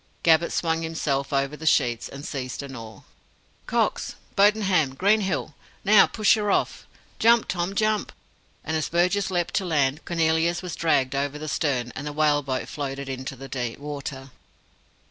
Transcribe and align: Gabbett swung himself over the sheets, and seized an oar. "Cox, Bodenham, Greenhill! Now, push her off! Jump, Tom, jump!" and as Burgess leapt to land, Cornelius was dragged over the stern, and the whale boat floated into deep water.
Gabbett 0.23 0.51
swung 0.51 0.81
himself 0.81 1.31
over 1.31 1.55
the 1.55 1.67
sheets, 1.67 2.09
and 2.09 2.25
seized 2.25 2.63
an 2.63 2.75
oar. 2.75 3.03
"Cox, 3.67 4.15
Bodenham, 4.35 4.95
Greenhill! 4.95 5.53
Now, 5.85 6.07
push 6.07 6.33
her 6.33 6.49
off! 6.49 6.87
Jump, 7.19 7.47
Tom, 7.47 7.75
jump!" 7.75 8.11
and 8.63 8.75
as 8.75 8.89
Burgess 8.89 9.29
leapt 9.29 9.53
to 9.57 9.65
land, 9.65 10.03
Cornelius 10.03 10.63
was 10.63 10.75
dragged 10.75 11.13
over 11.13 11.37
the 11.37 11.47
stern, 11.47 11.91
and 11.95 12.07
the 12.07 12.13
whale 12.13 12.41
boat 12.41 12.67
floated 12.67 13.09
into 13.09 13.35
deep 13.47 13.77
water. 13.77 14.31